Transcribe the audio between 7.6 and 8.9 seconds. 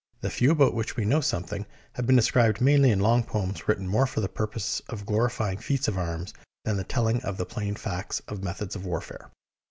facts of methods of